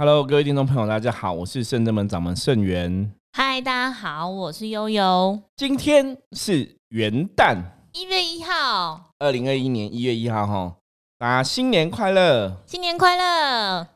[0.00, 3.12] Hello，各位听众朋友，大家好，我是圣真门掌门圣元。
[3.32, 5.38] 嗨，大家好，我是悠悠。
[5.56, 7.62] 今天是元旦，
[7.92, 10.76] 一月一号，二零二一年一月一号，哈，
[11.18, 12.62] 大家新年快乐！
[12.64, 13.88] 新年快乐！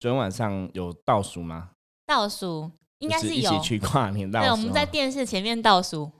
[0.00, 1.72] 昨天晚上有倒数吗？
[2.06, 4.46] 倒数应该就是一有起，去跨年倒数。
[4.46, 6.10] 对，我们在哈电视前面倒数，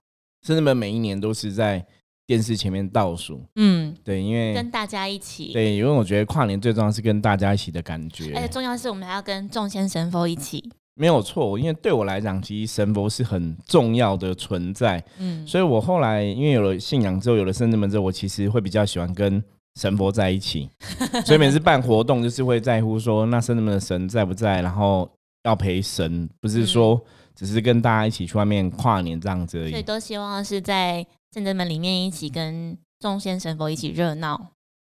[0.42, 1.86] 圣真门每一年都是在
[2.26, 5.52] 电视前面倒数，嗯，对，因为跟大家一起。
[5.52, 11.58] 对，因为我觉得跨年最重要是跟大家一起的感觉而且，重要是我们还要跟众仙神佛一起，没有错。
[11.58, 19.42] 因为对我来讲，其实神佛是很重要的存在，嗯，所以我后来因为有了信仰之后，有了圣真门之后，我其实会比较喜欢跟
[19.80, 20.70] 神佛在一起，
[21.26, 25.10] 所以每次办活动就是会在乎说，那圣真门的神在不在，然后
[25.44, 27.02] 要陪神，不是说
[27.34, 29.70] 只是跟大家一起去外面跨年这样子而已。
[29.70, 34.52] 所以都希望是在正正门里面一起跟众仙神佛一起热闹，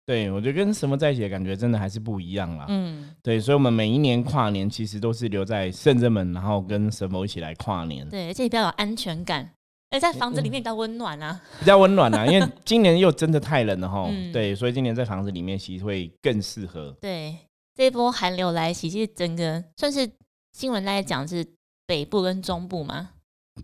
[0.05, 2.65] 对，我觉得跟神佛在一起的感觉真的还是不一样啦。
[2.67, 9.49] 嗯，对，所以我们每一年跨年其实都是留在圣真门，然后跟神佛一起来跨年，对，而且比较有安全感，
[9.89, 12.25] 而在房子里面比较温暖啊， 比较温暖啊。
[12.27, 16.93] 因为今年又真的太冷了哈，嗯对，所以今年在房子里面其实会更适合。
[16.99, 17.33] 对，
[17.73, 20.11] 这一波寒流来袭，其实整个算是
[20.51, 21.45] 新闻在讲是
[21.87, 23.09] 北部跟中部嘛，呃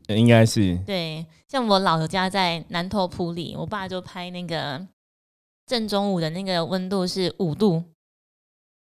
[0.08, 4.88] 应该是对，像我老家在南投埔里，我爸就拍那个
[5.66, 7.84] 正中午的那个温度是五度，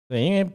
[0.08, 0.50] 对，因为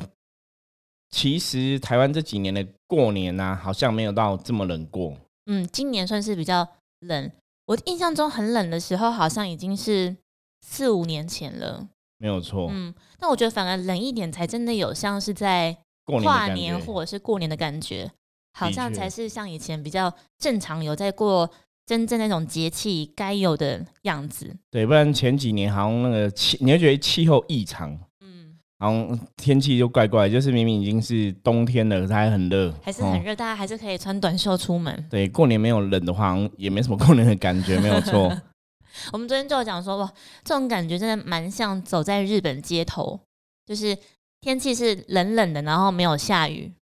[1.10, 5.16] 其实台湾这几年的过年呢、好像没有到这么冷过。
[5.46, 6.66] 嗯，今年算是比较
[7.00, 7.30] 冷。
[7.66, 10.16] 我印象中很冷的时候，好像已经是
[10.60, 11.88] 四五年前了。
[12.18, 18.10] 没有错，嗯，但我觉得反而冷一点，才真的有像是在跨年或者是过年的感觉，
[18.58, 21.48] 好像才是像以前比较正常有在过
[21.84, 24.56] 真正那种节气该有的样子。
[24.70, 35.06] 对，不然前几年好像那个气，你会觉得气候异常，嗯，好像天气就怪怪，就是明明已经是冬天了，可是还很热，哦还是很热，大家还是可以穿短袖出门。
[35.10, 38.34] 对，过年没有冷的话，好像也没什么 过年的感觉，没有错。
[39.12, 40.10] 我们昨天就有讲说，哇，
[40.42, 43.20] 这种感觉真的蛮像走在日本街头，
[43.66, 43.94] 就是
[44.40, 46.72] 天气是冷冷的，然后没有下雨。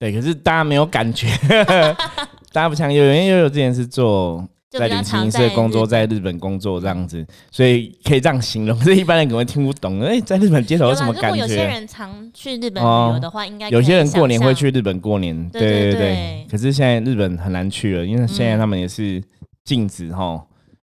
[0.00, 1.28] 对，可是大家没有感觉，
[2.52, 8.76] 大家不像悠悠，因为悠悠之前是做在旅行社工作，在日本工作这样子，所以可以这样形容。
[8.80, 11.66] 可是一般人可能会听不懂，哎、在日本街头有什么感觉有些？
[11.66, 19.22] 人常去日本哦旅游的话，应该有些人过年会去日本过年，对对对对可是现在日本很难去了，因为现在嗯他们也是
[19.64, 20.42] 禁止哈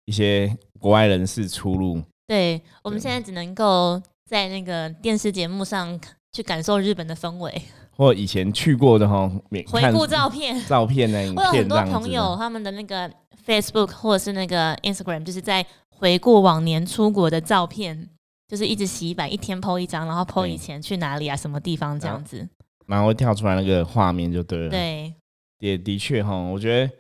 [0.07, 2.01] 一些国外人士出入。
[2.27, 6.01] 对，我们对现在只能够在那个电视节目上
[6.33, 7.63] 去感受日本的氛围，
[7.95, 9.31] 或以前去过的哈，
[9.69, 10.59] 回顾照片。
[10.67, 13.11] 照片呢、影我有很多朋友，他们的那个
[13.47, 18.09] Facebook 或者是那个 Instagram，就是在回顾往年出国的照片，
[18.49, 22.49] 就是一直洗版，一天 PO 一张，然后 PO 以前去哪里啊，什么地方这样子。
[22.87, 25.13] 然后会跳出来那个画面就对了。，对，
[25.59, 26.93] 也的确哈，我觉得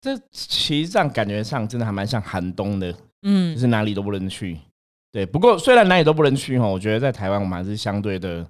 [0.00, 2.92] 这其实上感觉上真的还蛮像寒冬的，
[3.22, 4.56] 嗯就嗯，是哪里都不能去。
[5.16, 8.46] 对，不过虽然哪里都不能去哈，我觉得在台湾我们还是相对的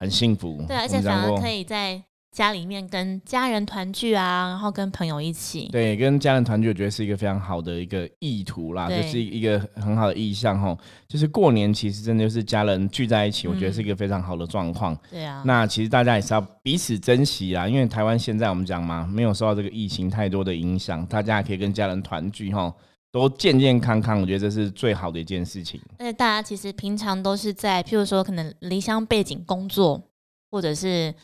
[0.00, 0.64] 很幸福。
[0.66, 2.02] 对啊，而且们讲过反而可以在
[2.34, 5.68] 家里面跟家人团聚啊，然后跟朋友一起。
[5.70, 10.74] 对，跟家人团聚，我觉得是一个非常好的一个意图啦，就是一个很好的意向哈。
[11.06, 14.98] 就是过年其实真的就是家人聚在一起，我觉得是一个非常好的状况。
[15.10, 22.72] 对啊，那其实大家也是要彼此珍惜啦，因为台湾现在我们讲嘛，没有受到这个疫情太多的影响，大家也可以跟家人团聚哈，
[23.10, 25.80] 都健健康康，我觉得这是最好的一件事情。
[25.98, 30.02] 而且大家其实平常都是在，譬如说可能离乡背景工作，
[30.50, 31.14] 或者是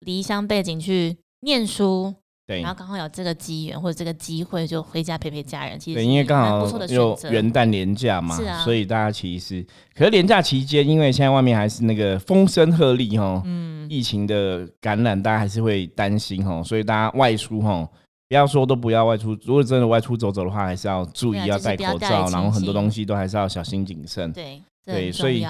[0.00, 2.14] 离乡背景去念书，
[2.46, 5.78] 对然后刚好有这个机缘或者这个机会，就回家陪陪家人。
[5.78, 7.30] 其实对，因为刚好蛮不错的有选择。
[7.30, 17.88] 元旦连假嘛，是啊所以大家其实，可是连假期间，因为现在外面还是那个风声鹤唳哈，嗯，疫情的感染，大家还是会担心哈，所以大家外出哈，
[18.28, 24.30] 不要说都不要外出，如果真的外出走走的话，还是要注意要戴口罩，然后很多东西都还是要小心谨慎。
[24.32, 25.44] 对，对所以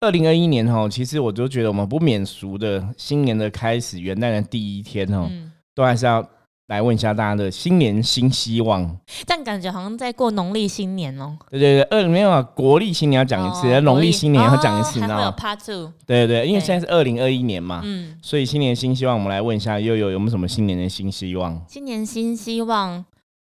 [0.00, 6.28] 二零二一年哈，其实我就觉得我们不免俗的新年的开始，元旦的第一天哦，嗯，都还是要
[6.68, 8.98] 来问一下大家的新年新希望。
[9.26, 11.36] 但感觉好像在过农历新年哦。
[11.50, 21.62] 对对对，二没有啊，国历新年要讲一次，哦农历新年要讲一次，你哦还会有？Part Two，对对对，因为对现在是二零二一年嘛，嗯，所以新年新希望，我们来问一下悠悠有没有什么新年的新希望？
[21.68, 23.04] 新年新希望，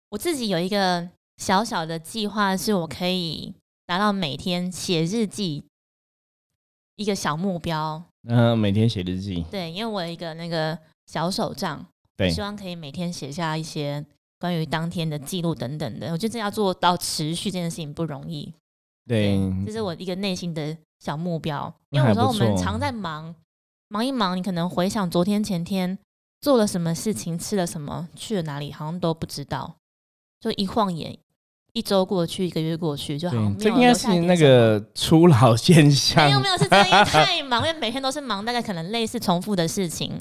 [0.09, 1.07] 我自己有一个
[1.37, 3.53] 小小的计划，是我可以
[3.85, 5.63] 达到每天写日记
[6.97, 8.03] 一个小目标。
[8.27, 11.85] 嗯、每天写日记，对，因为我有一个那个小手账，
[12.17, 14.05] 对希望可以每天写下一些
[14.39, 16.11] 关于当天的记录等等的。
[16.11, 18.53] 我觉得这要做到持续这件事情不容易。
[19.07, 21.73] 对，这是我一个内心的小目标。
[21.91, 23.35] 因为有时候我们常在忙，
[23.89, 25.97] 忙一忙，你可能回想昨天、前天
[26.41, 29.75] 做了什么事情，吃了什么，去了哪里，好像都不知道。
[30.39, 31.17] 就一晃眼，
[31.73, 36.25] 一周过去，一个月过去，就好像这应该是那个初老现象。
[36.25, 40.19] 没有没有，是真的 太忙，因为每天都是忙，大概可能类似重复的事情。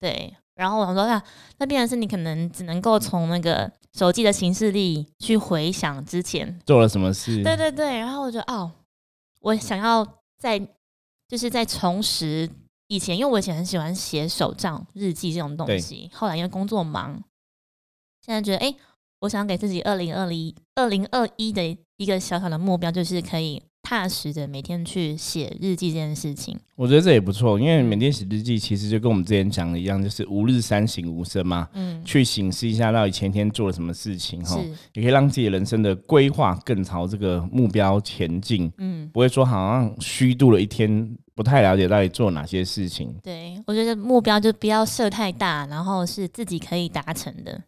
[0.00, 1.22] 对，然后我说那
[1.58, 7.42] 那变成是你可能只能够从那个手机的形式里去回想之前做了什么事。
[7.42, 8.72] 对对对，然后我就哦，
[9.40, 10.06] 我想要
[10.38, 10.58] 再
[11.28, 12.48] 就是在重拾
[12.88, 17.22] 以前，因为我以前很喜欢写手账日记这种东西，后来因为工作忙，
[18.24, 18.74] 现在觉得哎，
[19.20, 23.62] 我想给自己二零二零二零二一的一个小小的目标，就是可以。
[23.90, 34.56] 踏实的每天去写日记这件事情，我觉得这也不错，因为每天写日记其实就跟我们之前讲的一样，就是吾日三省吾身嘛，嗯，去醒思一下到底前天做了什么事情哈，
[34.92, 43.12] 也可以让自己人生的规划更朝这个目标前进，嗯，不会说好像虚度了一天，不太了解到底做哪些事情。
[43.24, 47.60] 对，我觉得目标就不要设太大，然后是自己可以达成的，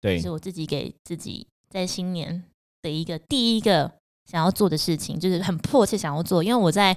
[0.00, 2.44] 对，是我自己给自己在新年
[2.80, 3.90] 的一个第一个。
[4.24, 6.96] 想要做的事情就是很迫切想要做，因为我在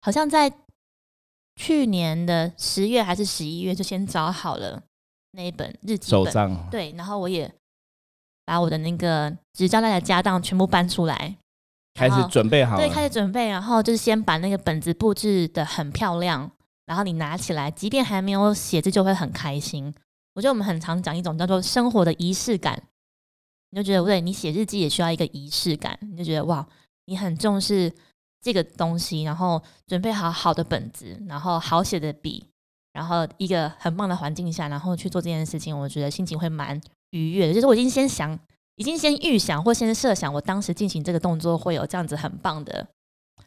[0.00, 0.52] 好像在
[1.56, 4.82] 去年的十月还是十一月就先找好了
[5.32, 7.52] 那一本日记手账，对，然后我也
[8.44, 11.36] 把我的那个纸胶带的家当全部搬出来，
[11.94, 16.50] 开始准备好，对，开始准备，然后就是先把那个本子布置的很漂亮，
[16.86, 19.94] 然后你拿起来，即便还没有写字，就会很开心。
[20.34, 22.82] 我觉得我们很常讲一种叫做生活的仪式感。
[23.74, 25.98] 你就觉得对，你写日记也需要一个仪式感。
[26.00, 26.64] 你就觉得哇，
[27.06, 27.92] 你很重视
[28.40, 32.44] 这个东西，然后准备好好的本子，然后好写的笔，
[32.92, 36.80] 然后一个很棒的环境下，然后去做这件事情，我觉得心情会蛮
[37.10, 37.52] 愉悦的。
[37.52, 38.38] 就是我已经先想，
[38.76, 42.86] 已经先预想或先设想，我当时进行这个动作会有这样子很棒的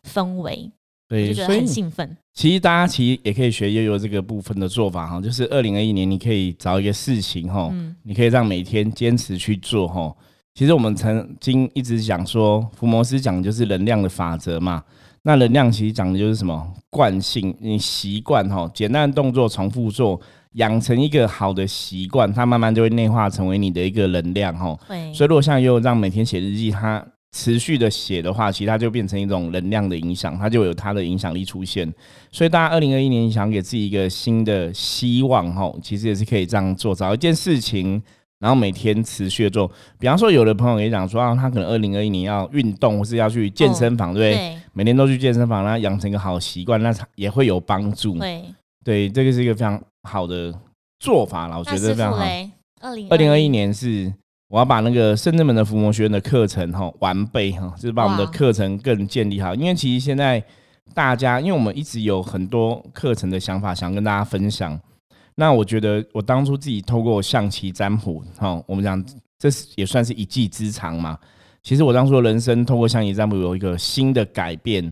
[0.04, 0.70] 氛围。
[1.07, 2.18] 对，所以很兴奋。
[2.33, 7.74] 其实大家其实也可以学悠悠这个部分的做法哈，就是二零二一年你可以找一个事情哈，
[8.04, 10.13] 你可以让每天坚持去做哈。
[10.54, 14.83] 其实我们曾经一直讲说，福摩斯讲的就是能量的法则嘛。
[15.24, 20.19] 那能量其实讲的就是什么惯性，你习惯哈，简单的动作重复做，
[20.54, 24.77] 养成一个好的习惯，它慢慢就会内化成为你的一个能量哈。
[25.13, 27.06] 所以如果像悠悠这样每天写日记，它
[27.38, 31.94] 持续的写的话，其实它就变成一种能量的影响，它就有它的影响力出现。
[32.31, 38.01] 所以大家二零二一年想给自己一个新的希望，哈，其实也是可以这样做，找一件事情，
[38.39, 39.72] 然后每天持续的做。
[40.00, 44.57] 比方说，有的朋友也讲说啊，他可能二零二一年要运动，或是要去健身房，对不对？
[44.74, 48.18] 每天都去健身房，然后养成一个好习惯，那也会有帮助。
[48.18, 48.44] 对，
[48.83, 49.80] 对，这个是一个非常
[50.10, 50.51] 好的
[51.00, 52.25] 做法了，我觉得非常好。
[52.81, 54.12] 二零二一年是。
[54.50, 59.54] 我要把那个圣智门的伏魔学院的课程哈完备哈，就是把我们的课程更建立好。
[59.54, 60.42] 因为其实现在
[60.94, 64.80] 大家，因为我们一直有很多课程的想法想跟大家分享。
[65.36, 69.04] 那我觉得我当初自己透过象棋占卜哈，我们讲
[69.38, 71.18] 这是也算是一技之长嘛。
[71.62, 74.90] 其实我当初人生透过象棋占卜有一个新的改变，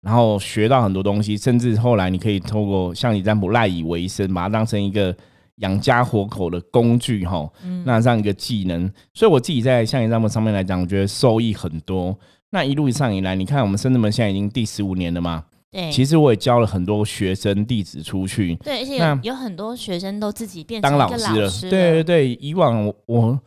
[0.00, 5.14] 然后学到很多东西，甚至后来你可以透过象棋占卜赖以为生，把它当成一个。
[5.56, 7.48] 养家活口的工具哈，
[7.84, 12.18] 那这样一个技能，所以我自己在象棋占卜上面来讲，我觉得收益很多。
[12.50, 22.34] 那一路上以来，你看我们深圳门现在已经第十五年了嘛，对，其实我也教了很多学生弟子出去，对，而且有有很多学生都自己变当老师了，对对对。
[22.34, 23.40] 以往我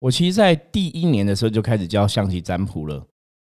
[0.00, 3.04] 我其实，在第一年的时候就开始教象棋占卜了。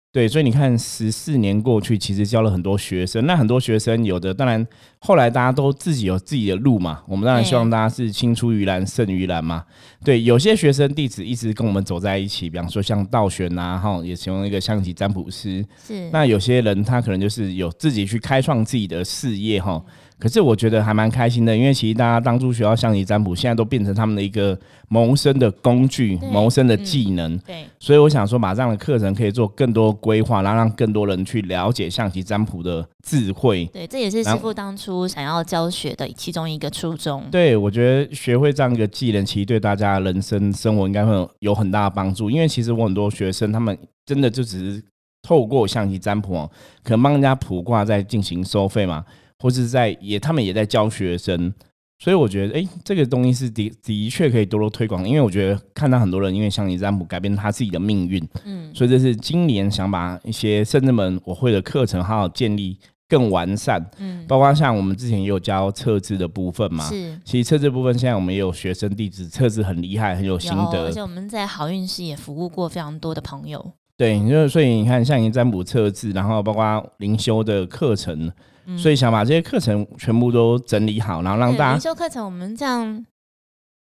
[0.09, 3.27] 对，所以你看，十四年过去，其实教了很多学生。
[3.27, 4.65] 那很多学生有的，当然
[4.99, 7.03] 后来大家都自己有自己的路嘛。
[7.07, 9.63] 我们当然希望大家是青出于蓝胜于蓝嘛。
[10.03, 15.63] 对，有些学生弟子一直跟我们走在一起，比方说像道玄呐，哈，也成为一个象棋占卜师。
[15.85, 16.09] 是。
[16.09, 19.83] 那有些人他可能就是有自己去开创自己的事业，哈。
[20.19, 24.57] 可是我觉得还蛮开心的，因为其实大家当初学到象棋占卜，现在都变成他们的一个
[24.87, 27.37] 谋生的工具、谋生的技能。
[27.39, 33.65] 对，所以我想说，把这样的课程可以做更多规划，然后让更多人去了解象棋占卜的智慧。
[33.67, 37.23] 对，这也是师傅当初想要教学的其中一个初衷。
[37.29, 42.31] 对，我觉得学会这样一个技能，其实对大家人生生活应该会有有很大的帮助。
[42.31, 44.83] 因为其实我很多学生，他们真的就只是
[45.21, 46.51] 透过象棋占卜哦，
[46.83, 49.05] 可能帮人家卜卦在进行收费嘛。
[49.39, 51.53] 或是在也，他们也在教学生，
[51.99, 55.07] 所以我觉得，哎，这个东西是的的确可以多多推广。
[55.07, 62.77] 因为我觉得看到很多人因为像你占卜改变他自己的命运，嗯，所以这是今年想把一些甚至们我会的课程好好建立
[63.07, 73.73] 更完善，嗯，包括像我们之前也有教测字的部分嘛，是，其实测字部分现在我们也有学生弟子测字很厉害，很有心得，而且我们在好运室也服务过非常多的朋友。
[73.95, 78.31] 对，就所以你看，像你占卜测字，然后包括灵修的课程，
[78.67, 83.05] 嗯所以想把这些课程全部都整理好，然后让大家灵修课程，我们这样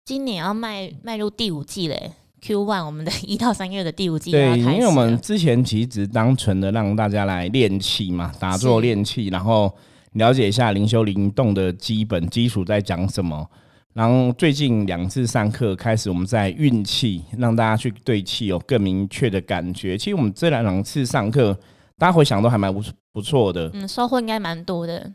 [0.04, 9.72] 今年要迈迈入第五季嘞，Q one 我们的 一到三月的第五季对，因为我们之前其实只是单纯的让大家来练气嘛，打坐练气，然后
[10.14, 13.48] 了解一下灵修灵动的基本基础在讲什么。
[13.94, 19.96] 然后最近两次上课开始，我们在运气，让大家去对气有更明确的感觉。
[19.96, 21.52] 其实我们这两次上课，
[21.98, 22.82] 大家回想都还蛮不
[23.12, 23.71] 不错的。
[23.75, 25.11] 嗯，收获应该蛮多的。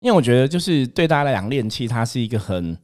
[0.00, 2.76] 因为我觉得就是对大家来讲，练气它是一个很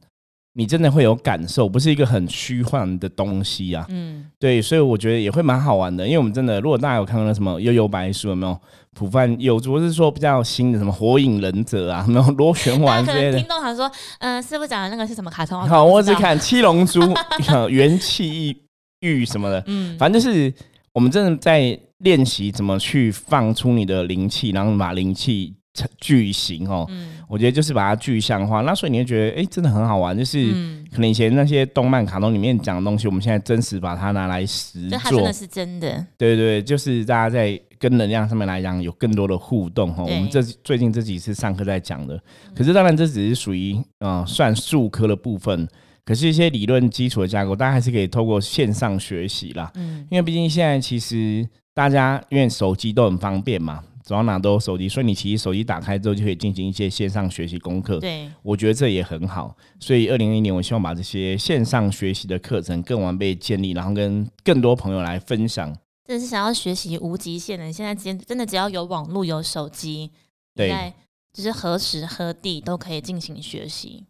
[0.55, 3.85] 你真的会有感受，不是一个很虚幻的东西啊。
[3.89, 8.59] 嗯，对，所以我觉得也会蛮好玩的，因为我们真的，如果大家有看过那什么《悠悠白书》，有没有？
[8.95, 13.47] 普范有，我是说比较新的什么《火影忍者》啊，有没有 螺旋丸之类的听。
[13.47, 15.59] 众想说，嗯、师傅讲的那个是什么卡通？
[15.67, 17.01] 好，我只看七龙珠、
[17.49, 18.55] 呃元气
[18.99, 20.53] 玉什么的，嗯，反正就是
[20.93, 26.85] 我们真的在练习怎么去放出你的灵气，然后把灵气成具形哦。
[26.89, 30.51] 嗯我觉得就是把它具象化，那所以你会觉得，哎、真的很好玩，就是。
[30.53, 36.05] 嗯，可能以前那些动漫、卡通里面讲的东西，我们现在真实把它拿来实做真的，是真的。
[36.15, 40.03] 对对对，就是大家在跟能量上面来讲有更多的互动哈。
[40.03, 42.21] 我们这最近这几次上课在讲的，
[42.53, 45.67] 可是当然这只是属于呃算术科的部分，
[46.05, 49.71] 可是一些理论基础的架构，大家还是可以透过线上学习啦。
[49.73, 51.43] 嗯，因为毕竟现在其实
[51.73, 57.99] 大家因为手机都很方便嘛，走到哪都有手机，所以你其实手机打开之后就可以进行一些线上学习功课。
[57.99, 65.75] 对，我觉得这也很好，所以二零二一年我希望把这些线上学习的课程更完备建立，然后跟更多朋友来分享。
[66.05, 67.71] 真的是想要学习无极限的。
[67.71, 70.11] 现在真真的只要有网络、有手机，
[70.53, 70.93] 对
[71.31, 74.05] 就是何时何地都可以进行学习。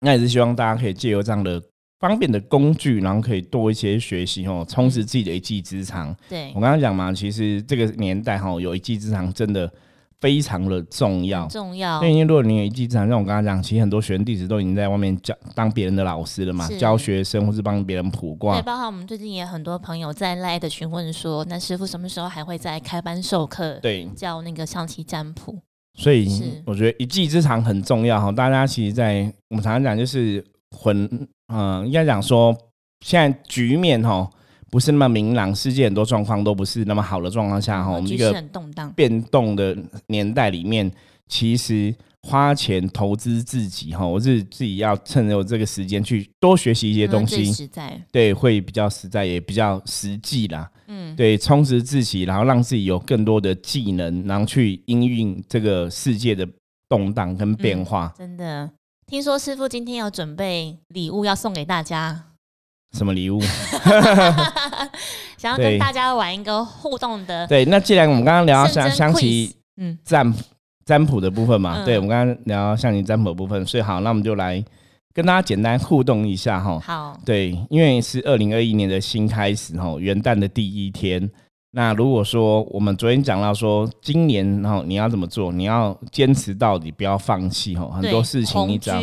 [0.00, 1.60] 那也是希望大家可以借由这样的
[1.98, 6.14] 方便的工具，然后可以多一些学习哦，充实自己的一技之长。
[6.28, 9.70] 对我，刚刚讲嘛，其实这个年代哈，有一技之长真的
[10.20, 11.46] 非常的重要。
[11.48, 12.16] 重要因。
[12.18, 18.60] 为如果你有一技之长，像我刚刚讲，其实很多学生弟子都已经在外面教当别人的老师了嘛，教学生或是帮别人卜对，卦。
[18.62, 25.58] 包括我们最近也很多朋友在赖的询问说，那师傅什么时候还会再开班授课，对，教那个象棋占卜？
[25.94, 28.30] 所以是我觉得一技之长很重要哈。
[28.30, 31.08] 大家其实，在我们常常讲就是混，
[31.48, 32.56] 嗯、应该讲说
[33.04, 34.28] 现在局面哈
[34.70, 38.92] 不是那么明朗，世界很多状况都不是那么好的状况下哈，我们局势这个。
[38.94, 39.76] 变动的
[40.08, 40.90] 年代里面，
[41.28, 50.68] 其实花钱投资自己哈，我是自己要趁有这个时间去多学习一些东西，实在，对，会比较实在，也比较实际啦。
[50.88, 56.46] 嗯，对，充实自己，然后让自己有更多的技能，然后去应运这个世界的
[56.88, 58.12] 动荡跟变化。
[58.18, 58.68] 真的。
[59.08, 62.24] 听说师傅今天有准备礼物要送给大家，
[62.98, 63.40] 什么礼物？
[65.38, 70.34] 想要跟大家玩一个互动的对，那既然我们刚刚聊到象象棋嗯，占
[70.84, 74.60] 占卜的部分嘛，嗯对，我们刚刚聊到象棋占卜的部分，所以好，那我们就来
[75.14, 76.80] 跟大家简单互动一下哈。
[76.80, 81.30] 好，对，因为是二零二一年的新开始哈，元旦的第一天。
[81.76, 85.52] 那如果说我们昨天讲到说，今年然后你要怎么做？
[85.52, 87.86] 你要坚持到底，不要放弃哈。
[87.92, 88.98] 很多事情你只要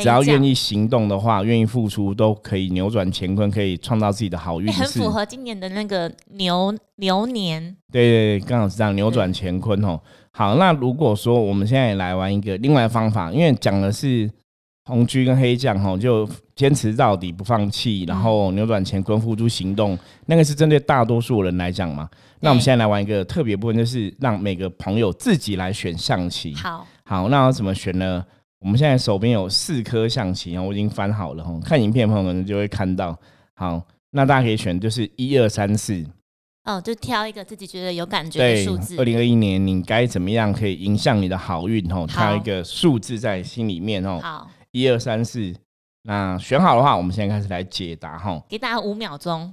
[0.00, 10.00] 只要愿意行动的话，愿意付出，都可以扭转乾坤，可以创造自己的好运很符合今年的那个牛牛年，对对对，刚好是这样扭转乾坤哦。
[10.32, 14.28] 好，那如果说我们现在也来玩一个另外的方法，因为讲的是
[14.88, 16.26] 红军跟黑将哈，就
[16.56, 22.08] 坚持到底不放弃，然后扭转乾坤付诸行动，那个是针对大多数人来讲嘛。
[22.40, 26.54] 那我们现在来玩一个特别部分，就是让每个朋友自己来选象棋。
[26.54, 28.24] 好，好，那要怎么选呢？
[28.60, 31.52] 我们现在手边有四颗象棋哦，我已经翻好了哈。
[31.62, 33.14] 看影片的朋友可能就会看到。
[33.54, 33.80] 好，
[34.12, 36.02] 那大家可以选就是一二三四。
[36.64, 42.06] 哦，就挑一个自己觉得有感觉的对数字，，二零二一年你该怎么样可以影响你的好运哦？
[42.06, 45.54] 挑一个数字在心里面哦，好，一二三四。
[46.02, 48.40] 那选好的话，我们现在开始来解答哈。
[48.48, 49.52] 给大家五秒钟，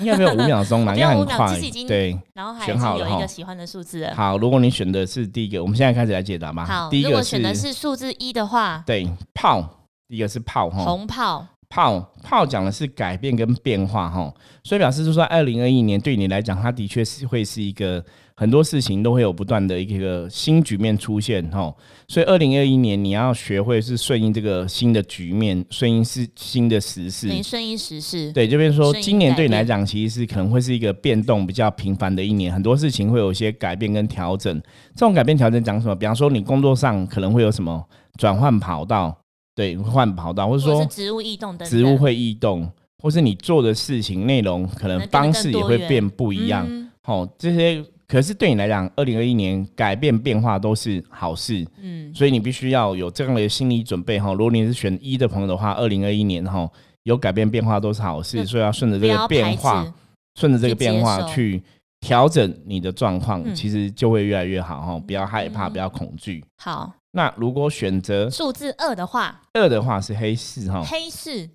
[0.00, 1.56] 应该没有五秒钟啦， 我应该很快
[1.86, 4.10] 对，然后选经有一好了哈个喜欢的数字。
[4.14, 6.64] 好，如果你选的是第一个，我们现在开始来解答吧。
[6.64, 9.62] 好，第一个如果选的是数字一的话，对炮，
[10.08, 10.84] 第一个是炮哈。
[10.84, 18.02] 红炮，炮炮讲的是改变跟变化哈，所以表示就是说，二零二一年对你来讲，它的确是会是一个
[18.36, 21.74] 很多事情都会有不断的一个新局面出现哈。
[22.06, 27.42] 所以二零二一年你要学会是顺应这个新的局面，顺应是新的时事。
[27.42, 28.30] 顺应时事。
[28.30, 34.62] 对，这边说今年对你来讲，其实是可能会是一个变动比较频繁的一年，很多事情会有一些改变跟调整。
[34.94, 35.96] 这种改变调整讲什么？
[35.96, 37.84] 比方说你工作上可能会有什么
[38.16, 39.23] 转换跑道，
[39.54, 42.70] 对，换跑道，或者说植物异动等等，植物会异动，
[43.02, 46.66] 或是你做的事情内容可能方式也会变不一样。
[47.04, 51.66] 哦，这些可是对你来讲，二零二一年改变变化都是好事。
[51.80, 54.32] 嗯，所以你必须要有这样的心理准备哈。
[54.32, 56.68] 如果你是选一的朋友的话，二零二一年哈
[57.04, 59.92] 有改变变化都是好事，所以要顺着这个变化，
[60.38, 61.62] 顺着这个变化去
[62.00, 64.98] 调整你的状况，其实就会越来越好哈。
[65.06, 66.44] 不要害怕，不要恐惧。
[66.58, 71.48] 好，那如果选择数字二的话，二的话是黑四哈，黑四。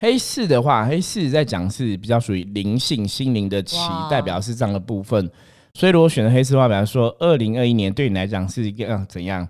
[0.00, 3.76] 黑四的话，黑四在讲是比较属于灵性、心灵的起，
[4.10, 5.30] 代表是这样的部分。
[5.72, 9.48] 所以如果选择黑四的话，比方说二零二一年对你来讲是一个怎样？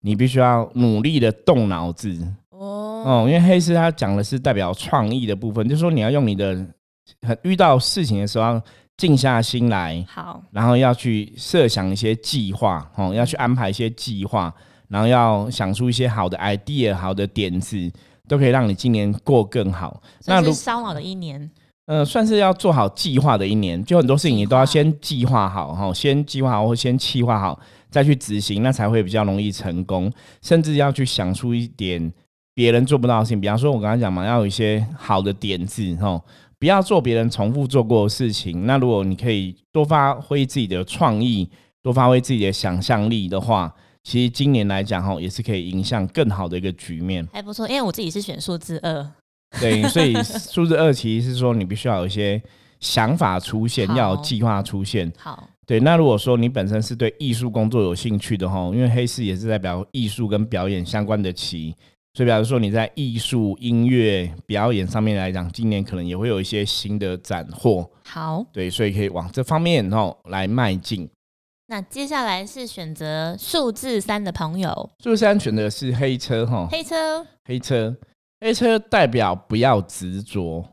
[0.00, 2.16] 你必须要努力的动脑子
[2.50, 3.04] 哦。
[3.06, 6.66] 哦，因为黑四它讲的是代表创意的部分，就是说你要用你的
[7.26, 8.60] 很遇到事情的时候，
[8.96, 14.54] 静下心来，好，然后要去设想一些计划，哦，要去安排一些计划，
[14.88, 17.90] 然后要想出一些好的 idea、好的点子。
[18.28, 20.02] 都可以让你今年过更好。
[20.24, 21.48] 那是烧脑的一年，
[21.86, 23.80] 呃，算是要做好计划的一年。
[23.84, 27.56] 就很多事情你都要先计划好哈，先计划好或先计划好，
[27.88, 30.12] 再去执行，那才会比较容易成功。
[30.42, 32.12] 甚至要去想出一点
[32.52, 36.20] 别人做不到的事情，比方说我刚才讲嘛，要有一些好的点子哈，
[36.58, 38.66] 不要做别人重复做过的事情。
[38.66, 41.50] 那如果你可以多发挥自己的创意，
[41.82, 43.74] 多发挥自己的想象力的话。
[44.02, 47.66] 其实今年来讲哈，也是可以影响更好的一个局面，还不错。
[47.68, 49.12] 因为我自己是选数字二，
[49.60, 52.40] 对， 所以数字二其实是说你必须要有一些
[52.78, 55.12] 想法出现，要有计划出现。
[55.18, 55.80] 好，对。
[55.80, 61.74] 那如果说你本身是对艺术工作有兴趣的哈，因为黑市也是代表艺术跟表演相关的旗，
[62.16, 67.86] 所以比如说你在艺术、音乐、表演上面来讲，今年可能也会有一些新的斩获。
[68.06, 71.06] 好，对，所以可以往这方面哦来迈进。
[71.66, 77.94] 那接下来是选择数字三的朋友，数字三选的是黑车哈，黑车，黑车，
[78.40, 80.64] 黑车代表不要执着，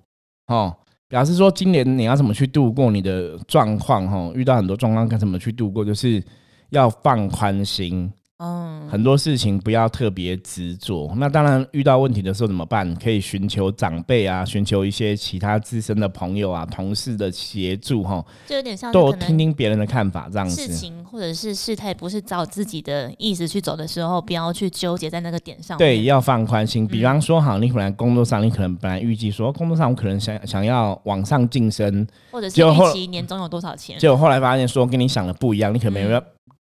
[0.47, 0.73] 哦，
[1.09, 6.23] 表示说今年你要怎么去度过你的状况哈，遇到很多状况该怎么去度过，就是
[6.69, 8.09] 要放宽心。
[8.43, 11.13] 嗯，很多事情不要特别执着。
[11.15, 12.93] 那当然，遇到问题的时候怎么办？
[12.95, 18.21] 可以寻求长辈啊，寻求一些其他资深的朋友啊、同事的协助哈。
[18.45, 20.61] 就有点像多听听别人的看法这样子。
[20.61, 25.77] 事情或者是事态不是照自己的意思去走的时候，不要去纠结在那个点上。
[25.77, 26.85] 对，要放宽心。
[26.85, 36.21] 比方说，好，你可能工作上，你可能本来预计说工作上我可能想想要往上晋升，或者是预期年终有多少钱，结果后来发现说跟你想的不一样，你可能没有。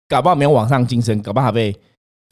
[0.09, 1.75] 搞不好没有往上晋升，搞不好被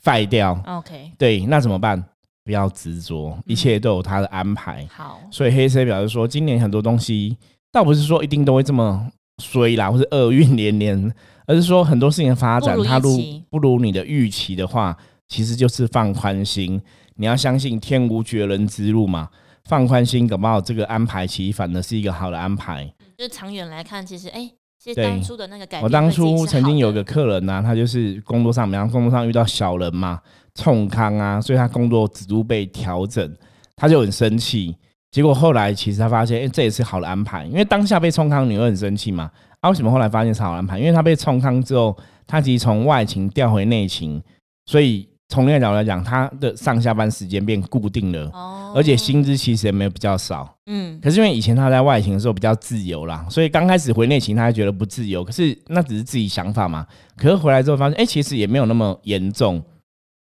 [0.02, 0.60] 废掉。
[0.66, 2.02] OK，对，那怎么办？
[2.44, 4.86] 不要执着，一切都有他的安排。
[4.90, 7.36] 好，所以黑色表示说，今年很多东西
[7.72, 9.10] 倒不是说一定都会这么
[9.42, 11.14] 衰啦，或是厄运连连，
[11.46, 14.94] 而是说很多事情的发展，它如不如你的预期的话，
[15.26, 16.80] 其实就是放宽心。
[17.16, 19.30] 你要相信天无绝人之路嘛，
[19.64, 22.92] 放宽心，搞不好这个安排其实反而是一个好的安排。
[23.16, 24.50] 就长远来看，其实哎。
[24.92, 30.20] 对，当初的那个改我当初曾经有个客人呐，他就是工作上，比方工作上遇到小人嘛，
[30.54, 33.34] 冲康啊，所以他工作制度被调整，
[33.76, 34.76] 他就很生气。
[35.10, 39.30] 结果后来其实他发现，哎，这也是好的安排，因为当下被冲康，你会很生气嘛。
[39.60, 40.78] 啊，为什么后来发现是好安排？
[40.78, 44.22] 因为他被冲康之后，他其实从外勤调回内勤，
[44.66, 45.08] 所以。
[45.34, 48.30] 从另一个角度来讲，他的上下班时间变固定了，
[48.72, 50.56] 而且薪资其实也没有比较少。
[50.66, 55.24] 嗯，可是因为以前他在外勤的时候比较自由啦，所以刚开始回内勤他还觉得不自由。
[55.24, 56.86] 可是那只是自己想法嘛。
[57.16, 59.60] 可是回来之后发现，哎，其实也没有那么严重。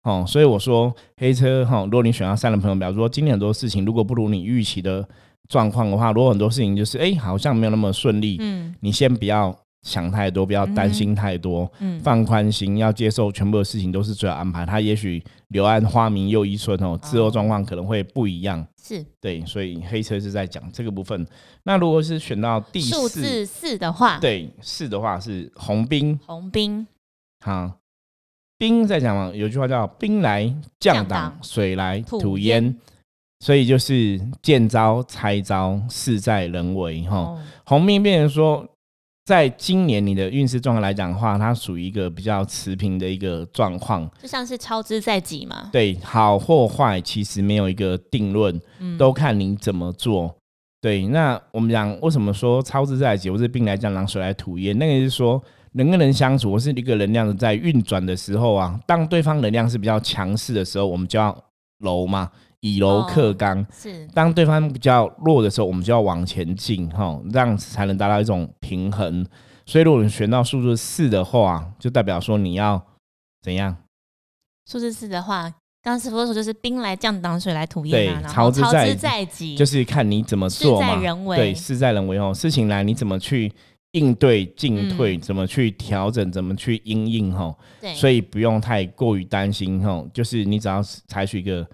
[0.04, 5.06] 哦，所以我说黑车哈，如果你选到三的朋友，比如说今天很多事情如果不如你预期的
[5.48, 9.54] 状况的话，如果很多事情就是哎好像没有那么顺利，嗯，你先不要。
[9.82, 11.70] 想太多，不要担心太多，
[12.02, 14.64] 放宽心，要接受全部的事情都是最好安排。
[14.64, 18.64] 他也许柳暗花明又一村哦，之后状况可能会不一样。
[18.80, 21.26] 是对，所以黑车是在讲这个部分。
[21.64, 26.86] 那如果是选到第数字四的话，对四的话是红兵，红兵。
[27.44, 27.78] 好，
[28.56, 32.76] 兵在讲嘛，有句话叫“兵来将挡，水来土淹”，
[33.44, 37.02] 所以就是见招拆招，事在人为。
[37.02, 38.64] 哈，红兵变成说。
[39.24, 45.68] 在今年你的运势状况来讲的话，它属于一个比较持平的一个状况，就像是超支在即嘛。
[45.72, 50.34] 对，好或坏其实没有一个定论，嗯都看你怎么做。
[50.80, 54.76] 对，那我们讲为什么说超支在即，或是兵来将挡，水来土掩？
[54.76, 55.40] 那个是说
[55.74, 61.32] 人跟人相处，或是一个能量在运转的时候啊，当对方能量是比较强势的时候，我们就要
[61.78, 62.28] 柔嘛。
[62.62, 69.26] 以柔克刚，是当对方比较弱的时候，我们就要往前进，哈，这样才能达到一种平衡。
[69.66, 72.80] 所以，如果你选到数字四的话，就代表说你要
[73.42, 73.76] 怎样？
[74.70, 75.42] 数字四的话，
[75.82, 80.86] 刚刚师傅说就是兵来将挡，水来土掩啊，然后操操之在之在己，就是看你怎么事做嘛。
[80.86, 81.36] 在人为。
[81.36, 82.32] 对，事在人为哦。
[82.32, 83.52] 事情来，你怎么去
[83.90, 87.58] 应对、进退，嗯怎么去调整，怎么去应应吼。
[87.80, 91.66] 对，所以不用太过于担心吼，就是你只要采取一个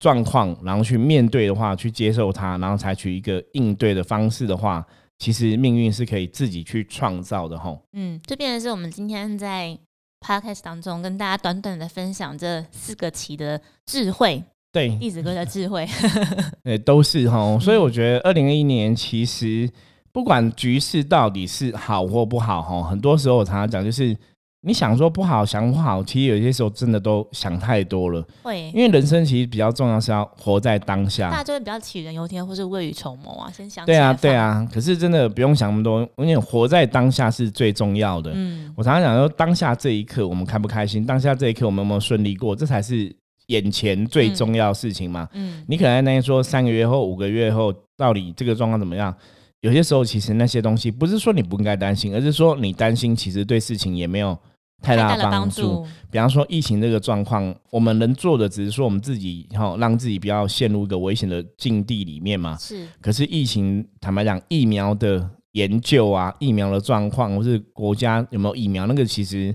[0.00, 4.82] 状况，然后去面对的话，去接受它，然后采取一个应对的方式的话，
[5.18, 7.78] 其实命运是可以自己去创造的吼。
[7.92, 9.78] 嗯，这变成是我们今天在
[10.26, 15.86] podcast 当中跟大家短短的分享这四个棋的智慧，对，《弟子规》的智慧。
[16.64, 19.70] 呃，都是哈，所以嗯我觉得二零二一年其实
[20.10, 24.16] 不管局势到底是好或不好哈，很多时候我常常讲就是。
[24.62, 28.22] 你想说不好，想不好，其实有些时候真的都想太多了。
[28.42, 31.44] 会因，为人生其实比较重要是要活在当下大家。
[31.44, 34.68] 就会比较杞人忧天，或是未雨绸缪啊，先想对啊，对啊。
[34.70, 38.32] 可是真的不用想那么多，因为活在当下是最重要的。
[38.34, 43.10] 嗯，我常常讲说，当下这一刻我们开不开心，当下这一刻我们有没有顺利过，这才是
[43.46, 45.26] 眼前最重要的事情嘛。
[45.32, 49.14] 嗯，你可能在那天说三个月后、五个月后，到底这个状况怎么样？
[49.62, 54.38] 有些时候其实那些东西不是说你不应该担心，而是说你担心其实对事情也没有
[54.80, 55.62] 太大的帮帮助。
[55.62, 62.56] 助，比方说疫情这个状况，我们能做的只是说我们自己哈，让自己不要陷入一个危险的境地里面嘛。
[62.56, 69.54] 是，可是疫情，坦白讲，疫苗的研究啊，疫苗的状况，或是国家有没有疫苗，那个其实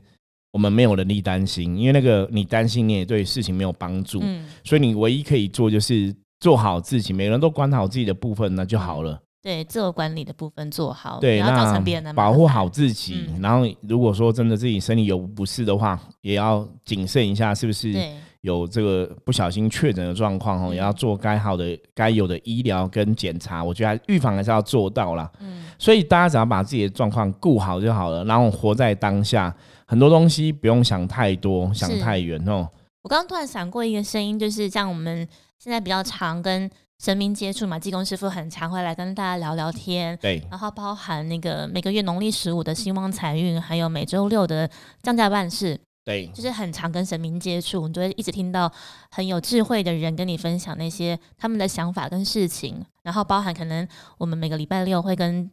[0.52, 4.20] 我们没有能力担心，因为那个你担心，你也对事情没有帮助。
[4.22, 9.20] 嗯，所以你唯一可以做就是做好自己，每个人都管好自己的部分，那就好了。
[9.46, 17.94] 对，自我管理的部分做好，对，然后造那成别人的保护好自己，嗯然后如果说真的自己身体有不适的话，也要谨慎一下，是不是？
[18.42, 23.64] 有这个不小心确诊的状况哦，嗯也要做该好的、该有的医疗跟检查。
[23.64, 25.32] 我觉得还预防还是要做到啦。
[25.40, 29.56] 嗯，所以大家只要把自己的状况顾好就好了，然后活在当下，
[29.86, 32.68] 很多东西不用想太多、想太远哦。
[33.02, 35.28] 我刚刚突然闪过一个声音，就是像我们
[35.58, 36.70] 现在比较常跟
[37.06, 40.42] 神明接触嘛，济公师傅很常会来跟大家聊聊天，对。
[40.50, 44.68] 然后包含那个每个月农历十五的兴旺财运，还有每周六的
[45.04, 46.26] 降价办事，对。
[46.34, 48.72] 就是很常跟神明接触，你就会一直听到
[49.12, 53.88] 很有智慧的人跟你分享那些他们的想法跟事情，然后包含可能
[54.18, 55.48] 我们每个礼拜六会跟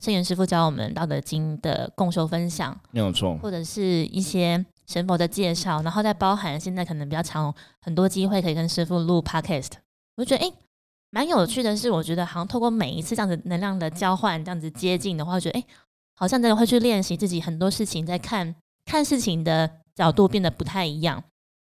[0.00, 3.38] 圣元师傅教我们《道德经》的共修分享，没有错。
[3.38, 9.70] 或者是一些神佛的介绍，然后再包含现在可能比较常很多机会可以跟师傅录 podcast，
[10.16, 10.52] 我就觉得诶
[11.16, 15.66] 蛮有趣的是，我觉得好像透过每一次这样子能量的交换，这样子接近的话，我觉得诶
[16.14, 21.24] 好像真的会去练习自己很多事情，在看看事情的角度变得不太一样，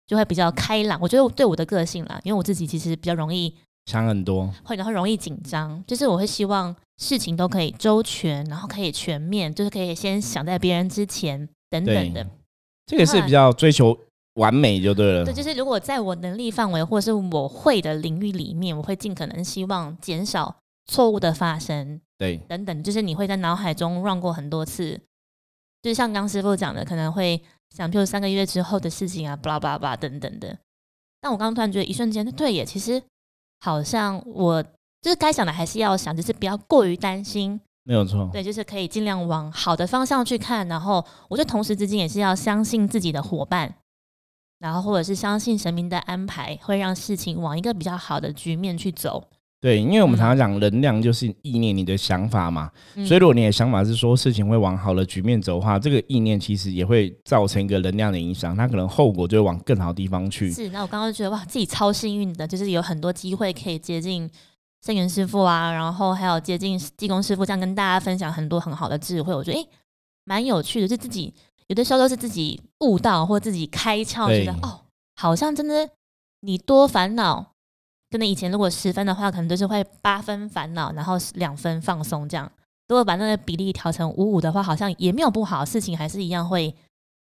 [0.07, 0.97] 就会比较开朗。
[1.01, 3.53] 我觉得对我的个性啦，因为我自己其实比较容易
[3.85, 12.25] 想很多，会然后容易紧张，就是我会希望事情都可以周全，然后可以全面，就是可以先想在别人之前等等的。
[12.85, 13.97] 这个是比较追求
[14.35, 15.25] 完美就对了。
[15.25, 22.83] 对，就是如果在我能力范围或是我会的领域里面，我会尽可能希望减少错误的发生对等等。
[22.83, 24.99] 就是你会在脑海中 run 过很多次，
[25.81, 27.41] 就是像刚师傅讲的，可能会
[27.75, 30.57] 想，譬如三个月之后的事情啊，巴拉巴拉巴拉等等的。
[31.21, 33.01] 但我刚刚突然觉得，一瞬间，对耶，其实
[33.61, 34.61] 好像我
[35.01, 37.61] 就是该想的还是要想，只是不要过于担心。
[37.83, 38.29] 没有错。
[38.31, 43.73] 对，就是可以尽量往好的方向去看，然后我觉得同时之间也是要相信自己的伙伴，
[44.63, 49.21] 然后或者是相信神明的安排，会让事情往一个比较好的局面去走。
[49.59, 52.71] 对，因为我们常常讲能量就是意念，你的想法嘛。
[52.95, 60.49] 嗯所以如果你的想法是说事情会往好的局面走的话，这个意念其实也会造成一个能量的影响，它可能后果就会往更好的地方去。
[60.49, 64.29] 是，那我刚刚就觉得哇，自己超幸运的，就是有很多机会可以接近
[64.85, 69.67] 圣元师傅啊，然后还有接近济公师傅，这样跟大家分享很多很好的智慧，我觉得诶
[70.25, 71.33] 蛮有趣的，就自己
[71.67, 74.81] 有的时候都是自己悟到或自己开窍，觉得哦，
[75.15, 75.89] 好像真的
[76.41, 77.53] 你多烦恼，
[78.11, 82.51] 可能以前如果十分的话，可能就是会八分烦恼，然后两分放松这样。
[82.89, 86.75] 如果把那个比例调成五五的话，好像也没有不好，事情还是一样会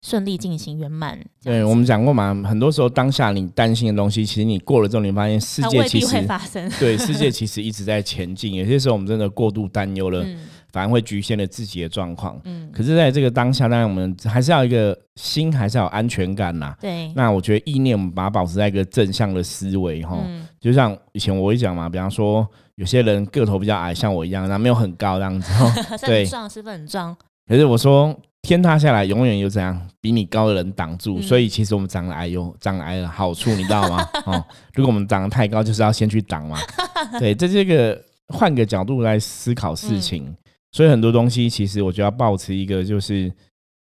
[0.03, 1.19] 顺利进行圆满。
[1.43, 6.71] 对我们讲过嘛，很多时候当下你担心的东西，其实你过了之后，你发现世界其实会发生。
[6.79, 8.55] 对世界 其实一直在前进。
[8.55, 10.39] 有些时候我们真的过度担忧了，嗯
[10.73, 12.41] 反而会局限了自己的状况。
[12.45, 16.75] 嗯，可是，在这个当下，当然我们还是要一个心，还是要有安全感呐。
[16.81, 20.19] 对，那我觉得意念，我们把它保持在一个正向的思维哈。
[20.25, 25.53] 嗯就像以前我会讲嘛，比方说有些人个头比较矮，像我一样，然后没有很高这样子。
[26.05, 27.17] 对很壮，是不是很壮？
[27.47, 34.09] 可是我说天塌下来，永远有怎样比你高的人挡住，嗯所以其实我们长得矮有长得矮的好处，你知道吗？
[34.27, 36.59] 哦，如果我们长得太高，就是要先去挡嘛。
[37.21, 40.35] 对，在这个换个角度来思考事情，
[40.73, 43.33] 所以很多东西其实我觉得要保持一个就是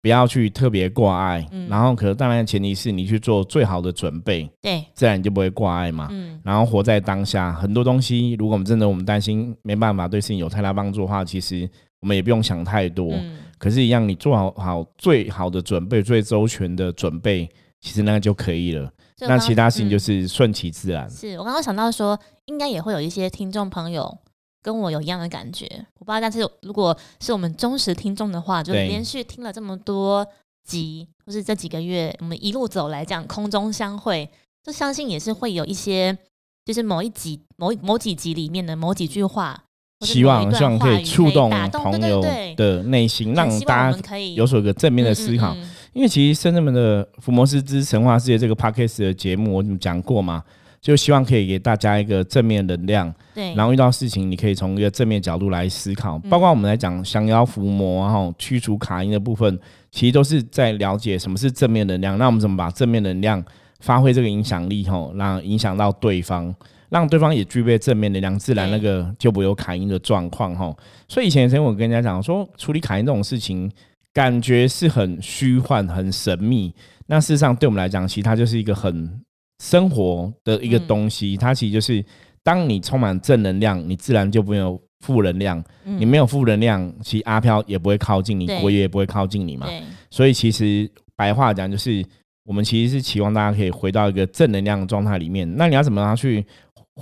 [0.01, 6.07] 不要去特别挂碍，嗯然后可能当然前提是你去做最好的准备，对，自然你就不会挂碍嘛。
[6.11, 13.11] 嗯，然后活在当下，很多东西，如果我们真的我们担心没办法对事情有太大帮助的话，其实我们也不用想太多。
[13.11, 17.49] 嗯，可是，一样你做好好最好的准备，最周全的准备，
[17.81, 18.89] 其实那个就可以了。
[19.21, 21.09] 那其他事情就嗯是顺其自然。
[21.09, 24.17] 是我刚刚想到说，应该也会有一些听众朋友
[24.61, 25.65] 跟我有一样的感觉，
[25.99, 30.25] 我不知道，但是如果是我们忠实听众的话，就对连续听了这么多
[30.67, 34.29] 集，或是这几个月我们一路走来讲空中相会，
[34.63, 36.17] 就相信也是会有一些，
[36.65, 39.63] 就是某一集、某某几集里面的某几句话，
[40.01, 42.21] 希望希望可以触动朋友
[42.55, 45.55] 的内心，让大家可以有所一个正面的思考。
[45.93, 50.43] 因为其实圣人们的福摩斯之神话世界这个 podcast 的节目，我们讲过嘛，
[50.81, 56.17] 就希望可以给大家一个正面能量，对，然后遇到事情你可以从一个正面角度来思考。
[56.23, 59.59] 嗯包括我们来讲降妖伏魔，然后驱除卡因的部分，
[59.91, 62.17] 其实都是在了解什么是正面能量。
[62.17, 63.43] 那我们怎么把正面能量
[63.79, 66.53] 发挥这个影响力，吼，让影响到对方，
[66.89, 70.77] 让对方也具备正面能量，自然那个就不会有卡因的状况，吼。
[71.07, 73.71] 所以以前曾经我跟人家讲说，处理卡因这种事情。
[74.11, 76.73] 感觉是很虚幻、很神秘，
[77.05, 79.21] 那事实上对我们来讲，其实它就是一个很
[79.59, 81.37] 生活的一个嗯东西。
[81.37, 82.03] 它其实就是，
[82.43, 85.63] 当你充满正能量，你自然就不会有负能量。
[85.85, 89.67] 嗯你没有负能量，其实阿飘也不会靠近你，对鬼也不会靠近你嘛。
[90.09, 92.03] 所以其实白话讲，就是
[92.45, 95.55] 我们其实是期望大家可以回到一个正能量的状态里面。
[95.55, 96.45] 那你要怎么样去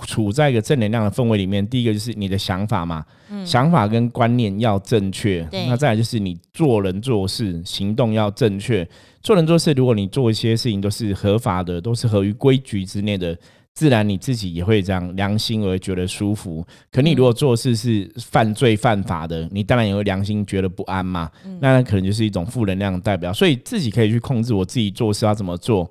[0.06, 1.66] 处在一个正能量的氛围里面？
[1.66, 5.46] 第一个就是你的想法嘛，嗯想法跟观念要正确。
[5.50, 8.88] 那再来就是你做人做事行动要正确。
[9.22, 13.36] 做人做事，如果你做一些事情都是合法的，都是合于规矩之内的，
[13.74, 16.64] 自然你自己也会这样良心而觉得舒服。
[16.92, 21.28] 可你如果做事是犯罪犯法的，你当然也会良心觉得不安嘛。
[21.44, 23.32] 嗯那可能就是一种负能量的代表。
[23.32, 25.90] 所以自己可以去控制我自己做事要怎么做。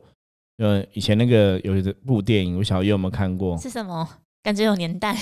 [0.57, 3.57] 呃，以前那个有一部电影，我小叶有没有看过？
[3.57, 4.07] 是什么？
[4.43, 5.15] 感觉有年代，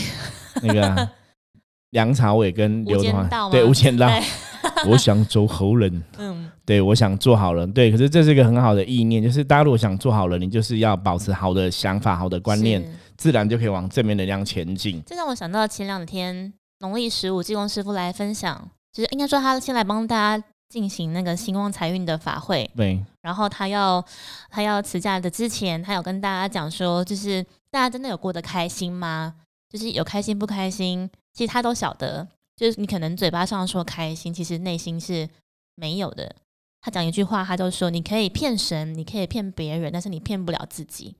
[0.61, 1.11] 那个啊
[1.91, 4.07] 梁朝伟跟刘德华对《无间道》，
[4.87, 7.89] 我想做好人， 嗯，对我想做好人，对。
[7.91, 12.83] 可是这是一个很好的意念，就是大家如果想做好人，你就是要保持好的想法、好的观念，
[13.17, 15.01] 自然就可以往正面能量前进。
[15.05, 24.05] 这让我想到前两天农历十五，济公师傅来分享，就是应该说他先来帮大家进行那个兴旺财运的法会，对，然后他要
[24.51, 29.33] 他要辞假的之前，他有跟大家讲说，就是大家真的有过得开心吗？
[29.67, 32.27] 就是有开心不开心，其实他都晓得。
[32.55, 35.27] 就是你可能嘴巴上说开心，其实内心是
[35.73, 36.33] 没有的。
[36.81, 41.15] 他讲一句话，他就说：你可以骗神，你可以骗别人，但是你骗不了自己。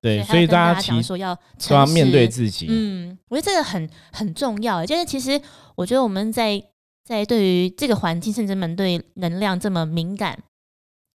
[0.00, 1.34] 对，所以大家其实说要
[1.68, 2.68] 都要面对自己。
[2.70, 5.38] 嗯，我觉得这个很很重要，就是其实
[5.74, 6.62] 我觉得我们在
[7.04, 10.38] 在对于这个环境，甚至们对能量这么敏感，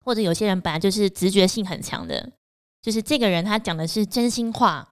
[0.03, 2.31] 或者有些人本来就是直觉性很强的，
[2.81, 4.87] 就是这个人他讲的是真心话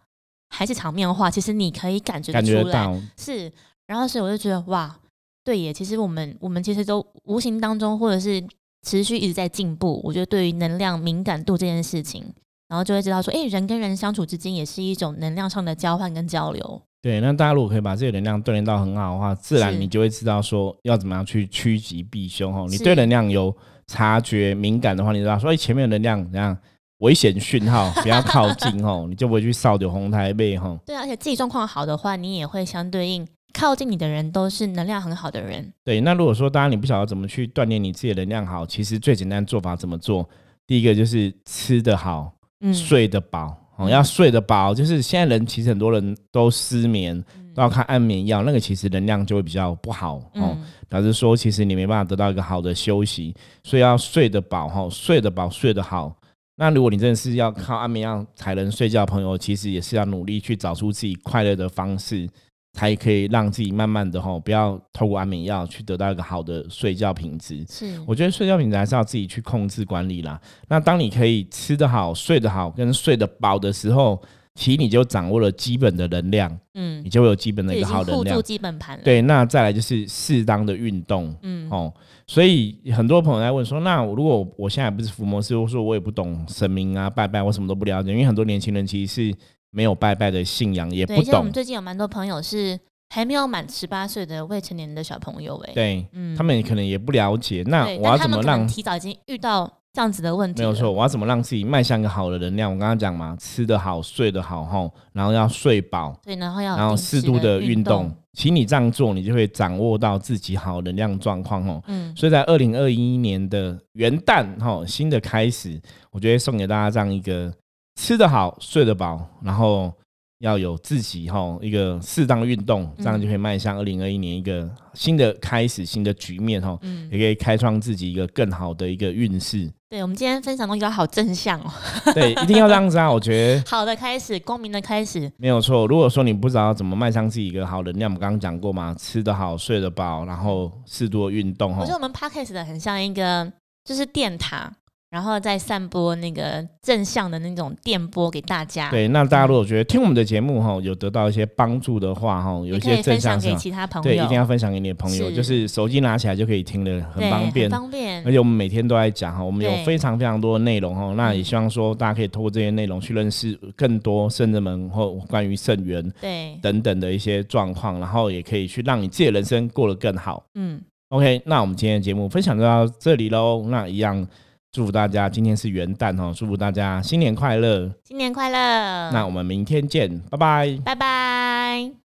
[0.49, 3.51] 还是场面话，其实你可以感觉得感觉出来是。
[3.87, 4.99] 然后所以我就觉得哇，
[5.43, 8.39] 对耶，其实我们我们其实都无形当中或者是
[8.87, 9.99] 持续一直在进步。
[10.03, 12.23] 我觉得对于能量敏感度这件事情，
[12.67, 16.81] 然后就会知道说，诶，人跟人相处之间也是一种能量上的交换跟交流。
[17.01, 17.19] 对。
[17.19, 22.67] 那大家如果可以把这个能量锻炼到很好的话，自然你就会知道说要怎么样去趋吉避凶哦。
[22.69, 23.55] 你对能量有
[23.89, 26.55] 察觉敏感的话，你知道所以，前面的能量怎样
[26.99, 30.77] 危险讯号， 不要靠近哦，你就不会去扫掉红台背哈。
[30.85, 35.73] 对啊，而且自己状况好的话，你也会相对应靠近你的人都是能量很好的人。
[35.83, 40.29] 对，那如果说当然你不晓得怎么去锻炼你自己的能量好，其实最简单的做法怎么做？
[40.67, 43.47] 第一个就是吃得好，嗯，睡得饱。
[43.77, 47.23] 哦，嗯要睡得饱，就是现在人其实很多人都失眠，
[47.59, 50.55] 要看安眠药，那个其实能量就会比较不好哦。
[50.55, 53.31] 嗯表示说，其实你没办法得到一个好的休息，
[53.63, 56.11] 所以要睡得饱哈，睡得饱，睡得好。
[56.55, 62.27] 那如果你真的是要靠安眠药才能睡觉朋友，其实也是要努力去找出自己快乐的方式，
[62.73, 67.63] 才可以让自己慢慢的哈，不要透过安眠药去得到一个好的睡觉品质。
[67.69, 70.41] 是，我觉得睡觉品质还是要自己去控制管理啦。
[70.67, 74.19] 那当你可以吃得好、睡得好跟睡得饱的时候，
[74.59, 78.41] 其实你就掌握了基本的能量，嗯你，就会有基本的一个好能量。
[78.43, 81.33] 基本盘了。，对，那再来就是适当的运动。
[81.43, 81.93] 嗯，哦，
[82.27, 89.37] 所以很多朋友在问说，那如果我现在不是伏魔师，或者说我也不懂神明啊、拜拜，我什么都不了解，因为很多年轻人其实是
[89.71, 91.53] 没有拜拜的信仰，也，不懂像我们。
[91.53, 92.77] 最近有蛮多朋友是
[93.11, 98.67] 还没有满十八岁的未成年的小朋友、哎，对嗯他们可能也不了解，那我要怎么让？
[98.67, 100.61] 提早已经遇到这样子的问题。
[100.61, 102.71] 没有错，，我要怎么让自己迈向一个好的能量？
[102.71, 108.11] 我刚刚讲嘛，吃得好，睡得好，吼，然后要睡饱，对，然后要然后适度的运运动。
[108.33, 111.83] 其实你这样做，你就会掌握到自己好能量状况，吼。
[111.87, 117.51] 嗯，所以在二零二一年的元旦，哈，新的开始，我觉得送给大家这样一个
[117.95, 119.91] 吃得好、睡得饱，然后
[120.39, 129.69] 要有自己哈一个适当运动，这样就可以迈向二零二一年一个新的开始、新的局面哈，嗯也，可以开创自己一个更好的一个运势。
[129.89, 131.71] 对，我们今天分享东西都好正向哦，
[132.13, 133.09] 对，一定要这样子啊！
[133.11, 135.87] 我觉得好的开始，光明的开始，没有错。
[135.87, 141.95] 如果说你不知道怎么迈向自己一个好能量，我们刚刚讲过嘛，吃得好、睡得饱，然后适度的运动哈我觉得。
[141.95, 143.51] 我们 podcast 的很像一个
[143.83, 144.71] 就是电塔，
[145.09, 154.03] 然后再散播那个正向的那种电波给大家。，对，那大家如果觉得听我们的节目哈有得到一些帮助的话哈，有一些正向给其他朋友。
[154.03, 157.79] 对，一定要分享给你的朋友，是就是手机拿起来就可以听的，很方便很。
[157.79, 158.31] 方便而。
[158.31, 170.43] 且我们每天都在讲哈，我们有非常非常多的内容哈，那也希望说大家可以透过这些内容去认识更多圣人们或关于圣元对，等等的一些状况，然后也可以去让你自己的人生过得更好。
[170.53, 173.65] 嗯，OK，那我们今天的节目分享就到这里喽。
[173.69, 174.27] 那一样
[174.71, 177.91] 祝福大家今天是元旦哦，祝福大家新年快乐。
[178.03, 179.09] 新年快乐！
[179.11, 180.79] 那我们明天见，拜拜。
[180.85, 182.08] 拜拜。